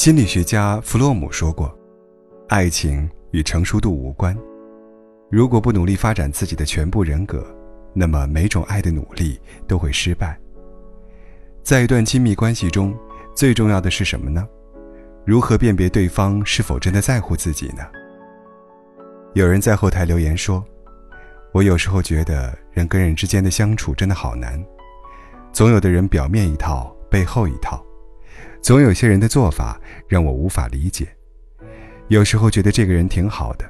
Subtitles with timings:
[0.00, 1.70] 心理学家弗洛姆说过
[2.48, 4.34] ：“爱情与成熟度无关。
[5.30, 7.46] 如果不努力发展自己的全部人格，
[7.92, 10.40] 那么每种爱的努力都会失败。”
[11.62, 12.96] 在一段亲密关系中，
[13.36, 14.48] 最重要的是什么呢？
[15.26, 17.82] 如何辨别对方是否真的在乎自己呢？
[19.34, 20.64] 有人在后台留言说
[21.52, 24.64] ：“我有时候觉得人跟人之间的相处真的好难，
[25.52, 27.84] 总有的人表面一套，背后一套。”
[28.62, 31.08] 总有些人的做法让我无法理解，
[32.08, 33.64] 有时候觉得这个人挺好的，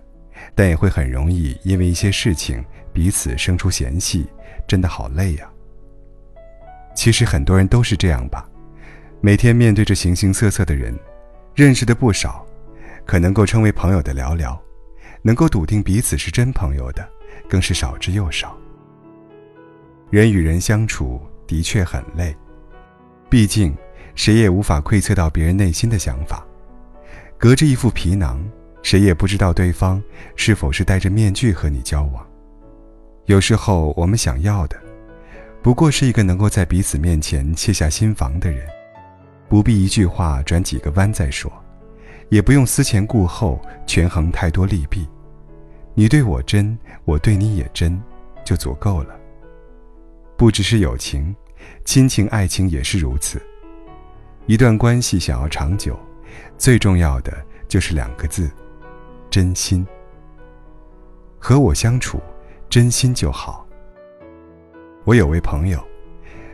[0.55, 2.63] 但也会很容易因为一些事情
[2.93, 4.27] 彼此生出嫌隙，
[4.67, 5.49] 真的好累呀。
[6.95, 8.47] 其实很多人都是这样吧，
[9.21, 10.93] 每天面对着形形色色的人，
[11.55, 12.45] 认识的不少，
[13.07, 14.59] 可能够称为朋友的寥寥，
[15.23, 17.09] 能够笃定彼此是真朋友的，
[17.49, 18.59] 更是少之又少。
[20.11, 22.37] 人与人相处的确很累，
[23.31, 23.73] 毕竟。
[24.21, 26.47] 谁也无法窥测到别人内心的想法，
[27.39, 28.39] 隔着一副皮囊，
[28.83, 30.03] 谁也不知道对方
[30.37, 32.23] 是否是戴着面具和你交往。
[33.25, 34.79] 有时候，我们想要的，
[35.63, 38.69] 不过是一个能够在彼此面前卸下心防的人，
[39.49, 41.51] 不必一句话转几个弯再说，
[42.29, 45.09] 也不用思前顾后权衡太多利弊。
[45.95, 47.99] 你对我真，我对你也真，
[48.45, 49.19] 就足够了。
[50.37, 51.35] 不只是友情，
[51.87, 53.41] 亲情、爱情也是如此。
[54.51, 55.97] 一段关系想要长久，
[56.59, 57.33] 最重要的
[57.69, 58.51] 就是两个字：
[59.31, 59.87] 真心。
[61.39, 62.21] 和我相处，
[62.69, 63.65] 真心就好。
[65.05, 65.81] 我有位朋友，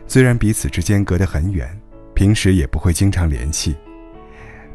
[0.05, 1.67] 虽然彼此之间隔得很远，
[2.13, 3.75] 平时也不会经常联系，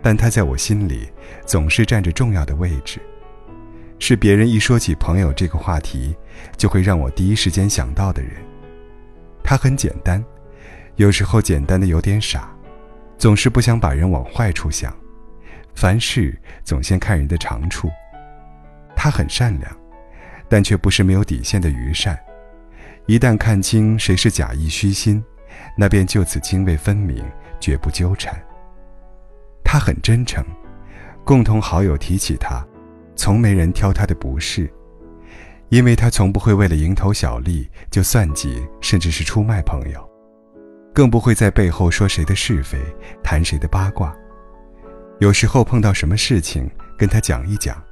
[0.02, 1.08] 但他在我心里
[1.46, 3.00] 总是占着重要的位置，
[4.00, 6.12] 是别人一说起朋友这个话题，
[6.56, 8.32] 就会让我第一时间想到的人。
[9.44, 10.20] 他很简单，
[10.96, 12.51] 有时候简单的有点傻。
[13.22, 14.92] 总是不想把人往坏处想，
[15.76, 17.88] 凡事总先看人的长处。
[18.96, 19.76] 他很善良，
[20.48, 22.18] 但却不是没有底线的愚善。
[23.06, 25.22] 一旦看清谁是假意虚心，
[25.78, 27.24] 那便就此泾渭分明，
[27.60, 28.34] 绝不纠缠。
[29.62, 30.44] 他很真诚，
[31.22, 32.60] 共同好友提起他，
[33.14, 34.68] 从没人挑他的不是，
[35.68, 40.11] 因为他从不会为了蝇头小利就算计，甚至是出卖朋友。
[40.94, 42.78] 更不会在背后说谁的是非，
[43.22, 44.14] 谈谁的八卦。
[45.20, 47.82] 有时候碰到什么事情，跟他讲一讲，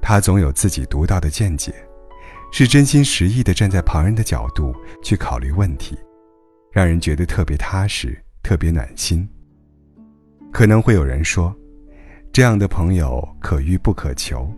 [0.00, 1.74] 他总有自己独到的见解，
[2.52, 5.98] 是真心实意的站在旁人的角度去考虑问题，
[6.72, 9.28] 让人觉得特别踏实，特别暖心。
[10.52, 11.54] 可能会有人说，
[12.32, 14.50] 这样的朋友可遇不可求，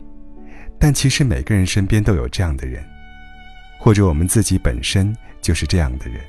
[0.79, 2.85] 但其实每个人身边都有这样的人，
[3.81, 6.21] 或者我们自己本身就是这样的人。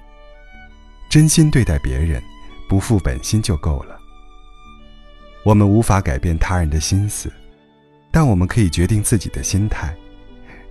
[1.16, 2.22] 真心对待别人，
[2.68, 3.98] 不负本心就够了。
[5.46, 7.32] 我们无法改变他人的心思，
[8.12, 9.96] 但我们可以决定自己的心态，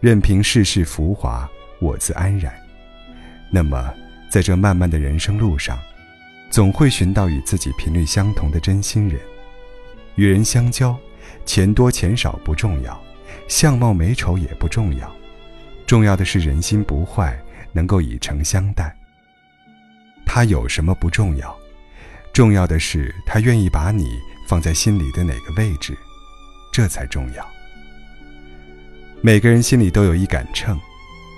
[0.01, 1.49] 任凭世事浮华，
[1.81, 2.53] 我自安然。
[3.51, 3.91] 那么，
[4.29, 5.79] 在这漫漫的人生路上，
[6.51, 9.19] 总会寻到与自己频率相同的真心人。
[10.17, 10.95] 与人相交，
[11.47, 13.03] 钱多钱少不重要，
[13.49, 15.11] 相貌美丑也不重要，
[15.87, 17.35] 重要的是人心不坏，
[17.73, 18.95] 能够以诚相待。
[20.27, 21.57] 他有什么不重要，
[22.33, 24.19] 重要的是他愿意把你
[24.49, 25.97] 放在心里的哪个位置，
[26.73, 27.47] 这才重要。
[29.21, 30.79] 每个人心里都有一杆秤，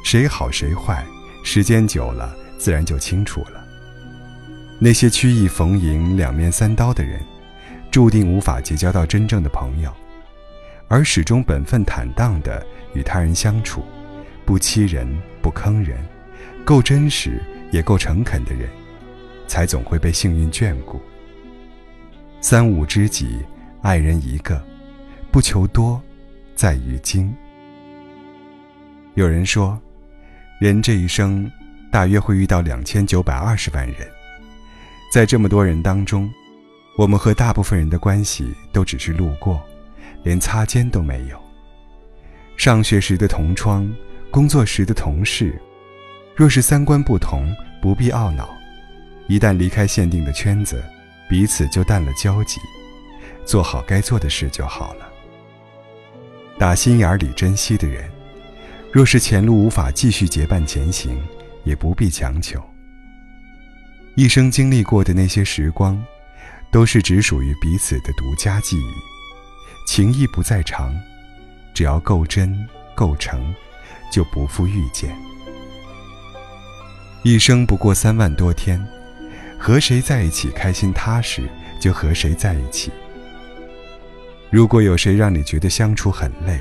[0.04, 1.04] 谁好谁坏，
[1.44, 3.64] 时间久了自然就清楚了。
[4.78, 7.20] 那些曲意逢迎、两面三刀的人，
[7.90, 9.90] 注定无法结交到真正的朋友；
[10.88, 13.84] 而始终本分坦荡的与他人相处，
[14.44, 15.06] 不欺人
[15.40, 15.98] 不坑人，
[16.64, 18.68] 够真实也够诚恳的人。
[19.48, 21.00] 才总会被幸运眷顾。
[22.40, 23.38] 三五知己，
[23.80, 24.60] 爱人一个，
[25.30, 26.02] 不求多，
[26.56, 27.32] 在于精。
[29.14, 29.80] 有人说，
[30.60, 31.48] 人这一生
[31.92, 33.98] 大约会遇到两千九百二十万人，
[35.12, 36.28] 在这么多人当中，
[36.98, 39.62] 我们和大部分人的关系都只是路过，
[40.24, 41.40] 连擦肩都没有。
[42.56, 43.88] 上学时的同窗，
[44.30, 45.56] 工作时的同事，
[46.36, 47.50] 若是三观不同，
[47.80, 48.54] 不必懊恼。
[49.26, 50.84] 一旦离开限定的圈子，
[51.30, 52.60] 彼此就淡了交集，
[53.46, 55.08] 做好该做的事就好了。
[56.58, 58.10] 打心眼里珍惜的人，
[58.92, 61.18] 若是前路无法继续结伴前行，
[61.64, 62.62] 也不必强求。
[64.14, 65.98] 一生经历过的那些时光，
[66.70, 68.92] 都是只属于彼此的独家记忆。
[69.88, 70.94] 情谊不在长，
[71.72, 72.54] 只要够真
[72.94, 73.54] 够诚，
[74.12, 75.16] 就不负遇见。
[77.26, 78.80] 一生不过三万多天。
[79.58, 81.42] 和谁在一起开心踏实，
[81.80, 82.88] 就和谁在一起；
[84.48, 86.60] 如果有谁让你觉得相处很累，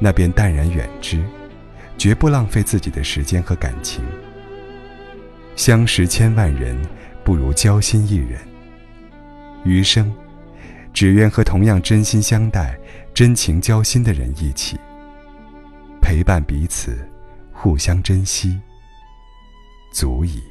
[0.00, 1.22] 那便淡然远之，
[1.96, 4.02] 绝不浪费自己的时间和感情。
[5.54, 6.76] 相识千万人，
[7.22, 8.40] 不如交心一人。
[9.62, 10.12] 余生，
[10.92, 12.76] 只愿和同样真心相待、
[13.14, 14.76] 真情交心的人一起，
[16.02, 16.98] 陪伴彼此，
[17.52, 18.58] 互相珍惜，
[19.90, 20.42] 足矣。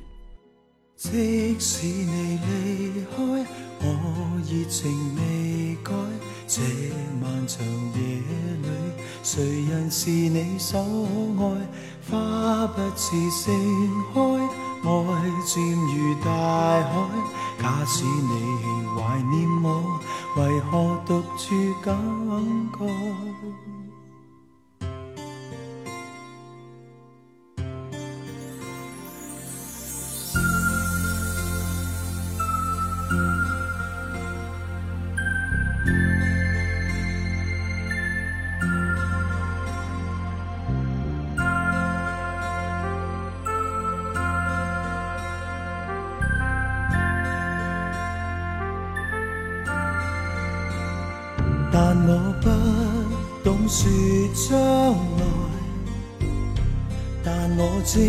[0.96, 3.24] 即使你离开，
[3.80, 3.86] 我
[4.44, 5.94] 热情未改。
[6.46, 6.62] 这
[7.22, 8.02] 漫长夜
[8.62, 8.68] 里，
[9.24, 11.42] 谁人是你所爱？
[12.10, 13.54] 花不似盛
[14.14, 14.20] 开，
[14.84, 14.90] 爱
[15.46, 16.92] 渐如大海。
[17.62, 20.00] 假使你怀念我，
[20.38, 21.96] 为何独处感
[22.74, 22.80] 慨？
[53.70, 53.88] 说
[54.34, 54.58] 将
[54.90, 55.24] 来，
[57.24, 58.02] 但我正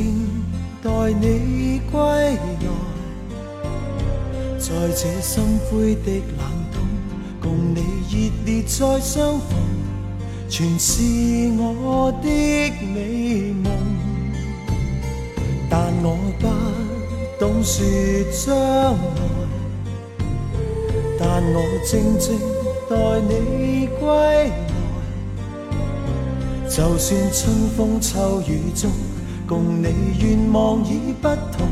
[0.82, 0.88] 待
[1.20, 2.66] 你归来。
[4.58, 6.08] 在这心灰的
[6.38, 6.40] 冷
[6.72, 6.80] 冬，
[7.42, 7.78] 共你
[8.08, 9.48] 热烈再相逢，
[10.48, 11.02] 全是
[11.58, 12.26] 我的
[12.94, 13.70] 美梦。
[15.68, 16.48] 但我不
[17.38, 17.84] 懂说
[18.32, 18.54] 将
[18.94, 18.98] 来，
[21.18, 22.40] 但我静静。
[22.88, 24.50] 待你归来，
[26.70, 28.88] 就算春风秋雨中，
[29.44, 29.88] 共你
[30.20, 31.66] 愿望已不同，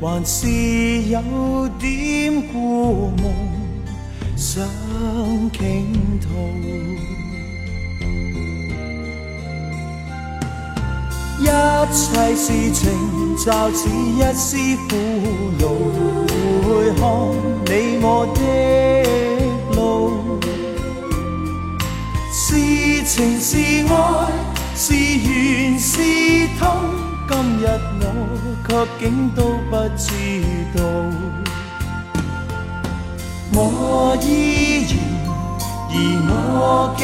[0.00, 0.48] 还是
[1.02, 1.20] 有
[1.78, 3.30] 点故梦
[4.34, 4.66] 想
[5.52, 6.28] 倾吐。
[11.38, 11.44] 一
[11.92, 12.90] 切事情
[13.36, 14.56] 就似一丝
[14.88, 14.96] 苦
[15.60, 15.68] 恼，
[16.66, 17.04] 回看
[17.66, 19.15] 你我的。
[23.06, 23.56] 情是
[23.86, 23.94] 爱，
[24.74, 26.02] 是缘是
[26.58, 26.66] 痛，
[27.28, 27.64] 今日
[28.00, 28.04] 我
[28.66, 28.68] 却
[28.98, 29.38] 竟都
[29.70, 30.10] 不知
[30.74, 30.82] 道。
[33.52, 34.92] 我依然，
[35.88, 35.94] 而
[36.26, 37.00] 我竟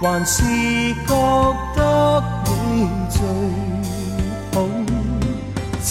[0.00, 0.42] 然还是
[1.06, 1.12] 觉
[1.76, 1.78] 得
[2.46, 3.20] 你最
[4.54, 4.56] 好。
[5.82, 5.90] 即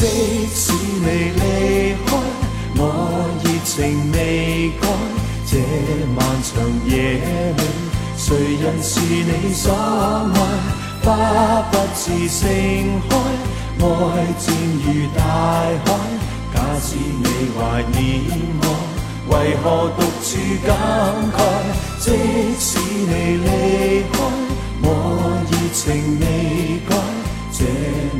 [0.55, 1.05] 使你
[1.35, 1.41] 离
[2.03, 2.09] 开，
[2.77, 2.81] 我
[3.43, 4.83] 热情未改。
[5.45, 5.53] 这
[6.15, 6.49] 漫长
[6.87, 7.13] 夜
[7.55, 7.78] 里。
[8.29, 10.37] 谁人是你所爱？
[11.01, 11.07] 花
[11.71, 12.47] 不自盛
[13.09, 13.17] 开，
[13.79, 13.87] 爱
[14.37, 14.53] 渐
[14.85, 14.85] 如
[15.17, 15.19] 大
[15.83, 15.87] 海。
[16.53, 17.25] 假使你
[17.57, 18.21] 怀念
[18.61, 18.63] 我，
[19.29, 19.33] 为
[19.63, 20.27] 何独处
[20.63, 20.69] 感
[21.33, 21.37] 慨？
[21.97, 22.05] 即
[22.59, 23.47] 使你离
[24.13, 24.15] 开，
[24.83, 24.85] 我
[25.49, 25.81] 热情
[26.19, 26.23] 未
[26.87, 26.91] 改。
[27.51, 27.65] 这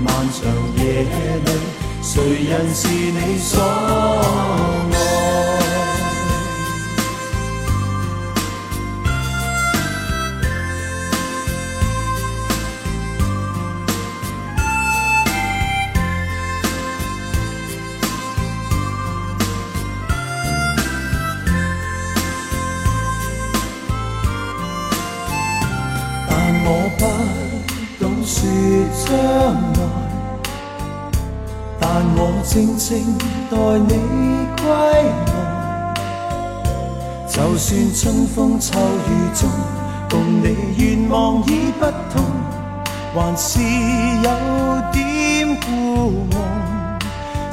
[0.03, 0.41] 漫长
[0.83, 1.05] 夜
[1.45, 1.47] 里，
[2.01, 2.11] 谁
[2.49, 4.78] 人是你所爱？
[32.59, 33.17] 静静
[33.49, 33.93] 待你
[34.57, 35.93] 归来。
[37.25, 39.49] 就算春风秋雨中，
[40.09, 42.21] 共你愿望已不同，
[43.15, 44.29] 还是有
[44.91, 45.69] 点故
[46.29, 46.35] 梦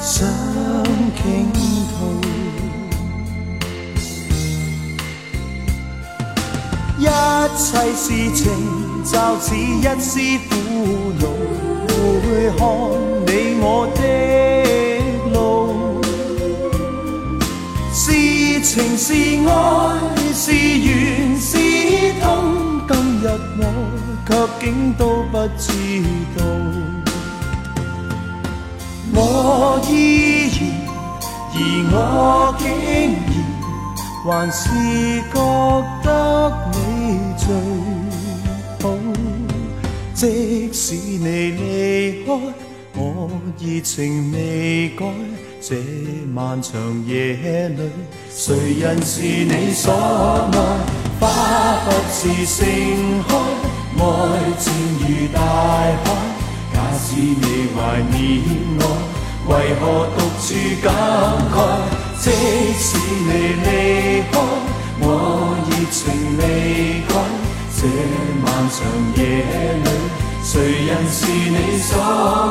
[0.00, 0.26] 想
[1.22, 1.96] 倾吐。
[6.98, 7.06] 一
[7.56, 8.42] 切事情
[9.04, 10.52] 就似一丝苦
[11.20, 11.24] 恼。
[12.24, 12.58] 回看
[13.26, 14.00] 你我的
[18.66, 19.14] 情是
[19.48, 19.52] 爱
[20.34, 21.56] 是缘是
[22.20, 22.26] 痛，
[22.88, 23.24] 今日
[23.58, 23.62] 我
[24.26, 24.30] 却
[24.60, 25.70] 竟都不知
[26.36, 26.38] 道。
[29.14, 29.20] 我
[29.88, 30.58] 依然，
[31.54, 31.56] 而
[31.94, 31.96] 我
[32.58, 32.90] 竟然
[34.24, 34.58] 还是
[35.32, 35.34] 觉
[36.02, 36.08] 得
[36.72, 36.74] 你
[37.38, 37.46] 最
[38.82, 38.84] 好。
[40.12, 42.28] 即使你离开，
[42.96, 43.30] 我
[43.60, 45.06] 热情未改。
[45.68, 45.74] 这
[46.32, 47.90] 漫长夜里，
[48.30, 50.56] 谁人是你所爱？
[51.18, 51.26] 花
[51.84, 52.64] 不是盛
[53.26, 53.34] 开，
[53.98, 54.04] 爱
[54.60, 56.06] 渐如大海。
[56.72, 58.14] 假使你怀念
[58.78, 58.80] 我，
[59.48, 60.54] 为何独处
[60.84, 60.86] 感
[61.50, 61.58] 慨？
[62.20, 62.30] 即
[62.78, 62.86] 使
[63.26, 63.28] 你
[63.64, 63.66] 离
[64.30, 64.38] 开，
[65.00, 65.04] 我
[65.66, 65.98] 热情
[66.38, 67.10] 未改。
[67.74, 67.80] 这
[68.40, 68.78] 漫长
[69.16, 69.18] 夜
[69.82, 69.86] 里，
[70.44, 70.54] 谁
[70.86, 71.90] 人是你所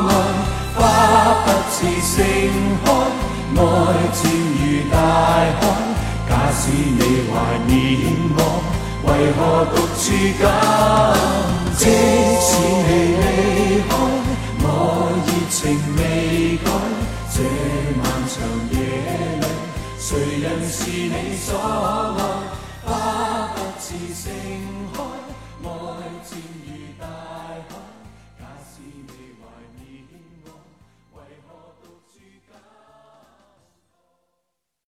[0.09, 0.11] 爱？
[0.75, 0.79] 花
[1.45, 2.21] 不似盛
[2.83, 2.87] 开，
[3.55, 3.61] 爱
[4.13, 4.21] 渐
[4.59, 4.93] 如大
[5.59, 5.61] 海。
[6.27, 7.33] 假使你怀
[7.65, 7.71] 念
[8.35, 8.39] 我，
[9.03, 9.39] 为何
[9.71, 10.03] 独处
[10.41, 10.43] 感？
[11.77, 11.81] 即
[12.41, 12.47] 使
[12.85, 12.89] 你
[13.21, 13.23] 离
[13.87, 13.91] 开，
[14.61, 14.65] 我
[15.25, 15.55] 热情
[15.97, 15.99] 未
[16.57, 16.67] 改。
[17.31, 17.37] 这
[17.97, 18.35] 漫长
[18.71, 18.75] 夜
[19.39, 19.43] 里，
[19.97, 20.07] 谁
[20.41, 22.19] 人是你所爱？
[22.85, 22.89] 花
[23.55, 24.23] 不似盛
[24.93, 24.95] 开，
[25.63, 25.65] 爱
[26.27, 26.29] 渐
[26.65, 26.67] 如
[26.99, 27.03] 大
[27.69, 27.71] 海。
[28.39, 29.34] 假使你。